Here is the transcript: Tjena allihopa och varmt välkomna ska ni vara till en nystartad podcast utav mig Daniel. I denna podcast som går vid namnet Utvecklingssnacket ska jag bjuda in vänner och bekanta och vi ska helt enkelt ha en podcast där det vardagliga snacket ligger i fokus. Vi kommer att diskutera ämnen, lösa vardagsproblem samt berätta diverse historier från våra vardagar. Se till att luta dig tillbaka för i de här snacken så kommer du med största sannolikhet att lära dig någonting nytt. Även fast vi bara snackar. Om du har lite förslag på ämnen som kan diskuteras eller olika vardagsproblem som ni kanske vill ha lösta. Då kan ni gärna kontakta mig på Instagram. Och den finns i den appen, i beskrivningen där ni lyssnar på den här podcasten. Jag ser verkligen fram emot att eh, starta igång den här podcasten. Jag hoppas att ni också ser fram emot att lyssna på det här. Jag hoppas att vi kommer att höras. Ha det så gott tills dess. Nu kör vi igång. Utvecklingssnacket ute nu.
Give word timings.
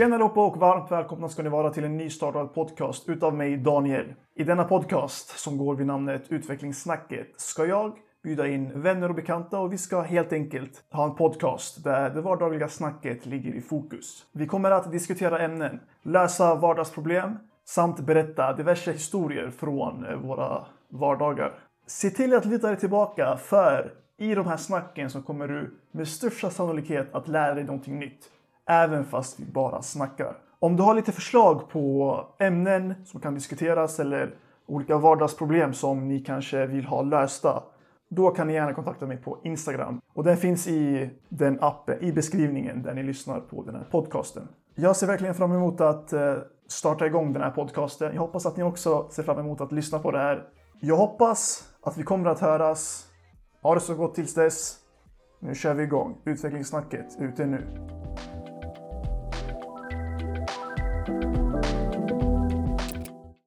Tjena 0.00 0.14
allihopa 0.14 0.46
och 0.46 0.56
varmt 0.56 0.90
välkomna 0.90 1.28
ska 1.28 1.42
ni 1.42 1.48
vara 1.48 1.70
till 1.70 1.84
en 1.84 1.96
nystartad 1.96 2.54
podcast 2.54 3.08
utav 3.08 3.34
mig 3.34 3.56
Daniel. 3.56 4.14
I 4.34 4.44
denna 4.44 4.64
podcast 4.64 5.38
som 5.38 5.58
går 5.58 5.74
vid 5.74 5.86
namnet 5.86 6.22
Utvecklingssnacket 6.28 7.40
ska 7.40 7.66
jag 7.66 7.92
bjuda 8.22 8.48
in 8.48 8.82
vänner 8.82 9.08
och 9.08 9.14
bekanta 9.14 9.58
och 9.58 9.72
vi 9.72 9.78
ska 9.78 10.00
helt 10.00 10.32
enkelt 10.32 10.84
ha 10.90 11.04
en 11.04 11.14
podcast 11.14 11.84
där 11.84 12.10
det 12.10 12.20
vardagliga 12.20 12.68
snacket 12.68 13.26
ligger 13.26 13.54
i 13.54 13.60
fokus. 13.60 14.26
Vi 14.32 14.46
kommer 14.46 14.70
att 14.70 14.92
diskutera 14.92 15.38
ämnen, 15.38 15.80
lösa 16.02 16.54
vardagsproblem 16.54 17.38
samt 17.64 18.00
berätta 18.00 18.52
diverse 18.52 18.92
historier 18.92 19.50
från 19.50 20.22
våra 20.22 20.66
vardagar. 20.88 21.52
Se 21.86 22.10
till 22.10 22.34
att 22.34 22.44
luta 22.44 22.68
dig 22.68 22.76
tillbaka 22.76 23.36
för 23.36 23.92
i 24.18 24.34
de 24.34 24.46
här 24.46 24.56
snacken 24.56 25.10
så 25.10 25.22
kommer 25.22 25.48
du 25.48 25.74
med 25.90 26.08
största 26.08 26.50
sannolikhet 26.50 27.14
att 27.14 27.28
lära 27.28 27.54
dig 27.54 27.64
någonting 27.64 27.98
nytt. 27.98 28.30
Även 28.70 29.04
fast 29.04 29.40
vi 29.40 29.44
bara 29.44 29.82
snackar. 29.82 30.36
Om 30.58 30.76
du 30.76 30.82
har 30.82 30.94
lite 30.94 31.12
förslag 31.12 31.68
på 31.68 32.24
ämnen 32.38 32.94
som 33.04 33.20
kan 33.20 33.34
diskuteras 33.34 34.00
eller 34.00 34.34
olika 34.66 34.98
vardagsproblem 34.98 35.74
som 35.74 36.08
ni 36.08 36.20
kanske 36.20 36.66
vill 36.66 36.84
ha 36.84 37.02
lösta. 37.02 37.62
Då 38.08 38.30
kan 38.30 38.46
ni 38.46 38.52
gärna 38.52 38.74
kontakta 38.74 39.06
mig 39.06 39.16
på 39.16 39.38
Instagram. 39.44 40.00
Och 40.14 40.24
den 40.24 40.36
finns 40.36 40.68
i 40.68 41.10
den 41.28 41.58
appen, 41.60 42.02
i 42.02 42.12
beskrivningen 42.12 42.82
där 42.82 42.94
ni 42.94 43.02
lyssnar 43.02 43.40
på 43.40 43.62
den 43.62 43.74
här 43.74 43.84
podcasten. 43.90 44.48
Jag 44.74 44.96
ser 44.96 45.06
verkligen 45.06 45.34
fram 45.34 45.52
emot 45.52 45.80
att 45.80 46.12
eh, 46.12 46.34
starta 46.68 47.06
igång 47.06 47.32
den 47.32 47.42
här 47.42 47.50
podcasten. 47.50 48.14
Jag 48.14 48.20
hoppas 48.20 48.46
att 48.46 48.56
ni 48.56 48.62
också 48.62 49.08
ser 49.10 49.22
fram 49.22 49.38
emot 49.38 49.60
att 49.60 49.72
lyssna 49.72 49.98
på 49.98 50.10
det 50.10 50.18
här. 50.18 50.48
Jag 50.80 50.96
hoppas 50.96 51.68
att 51.82 51.98
vi 51.98 52.02
kommer 52.02 52.30
att 52.30 52.40
höras. 52.40 53.06
Ha 53.62 53.74
det 53.74 53.80
så 53.80 53.94
gott 53.94 54.14
tills 54.14 54.34
dess. 54.34 54.76
Nu 55.38 55.54
kör 55.54 55.74
vi 55.74 55.82
igång. 55.82 56.16
Utvecklingssnacket 56.24 57.16
ute 57.20 57.46
nu. 57.46 57.66